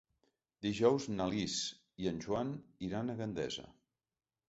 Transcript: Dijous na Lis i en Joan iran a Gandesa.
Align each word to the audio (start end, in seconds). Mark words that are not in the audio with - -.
Dijous 0.65 1.05
na 1.17 1.27
Lis 1.35 1.59
i 2.07 2.11
en 2.15 2.19
Joan 2.27 2.53
iran 2.91 3.11
a 3.11 3.21
Gandesa. 3.25 3.71